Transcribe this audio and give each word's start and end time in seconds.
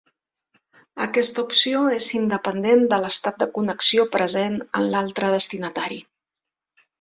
Aquesta 1.05 1.43
opció 1.47 1.81
és 1.97 2.07
independent 2.19 2.81
de 2.93 2.99
l'estat 3.03 3.37
de 3.43 3.49
connexió 3.59 4.07
present 4.17 4.57
en 4.81 4.89
l'altre 4.95 5.31
destinatari. 5.37 6.01